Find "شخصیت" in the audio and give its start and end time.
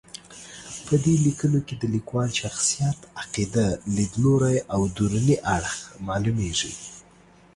2.41-2.97